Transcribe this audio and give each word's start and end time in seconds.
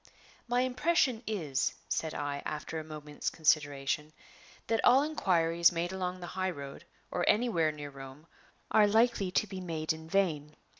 "My 0.47 0.61
impression 0.61 1.21
is," 1.27 1.75
said 1.87 2.15
I, 2.15 2.41
after 2.43 2.79
a 2.79 2.83
moment's 2.83 3.29
consideration, 3.29 4.13
"that 4.65 4.83
all 4.83 5.03
inquiries 5.03 5.71
made 5.71 5.91
along 5.91 6.21
the 6.21 6.25
high 6.33 6.49
road, 6.49 6.85
or 7.11 7.23
anywhere 7.29 7.71
near 7.71 7.91
Rome, 7.91 8.25
are 8.71 8.87
likely 8.87 9.29
to 9.29 9.45
be 9.45 9.61
made 9.61 9.93
in 9.93 10.09
vain. 10.09 10.55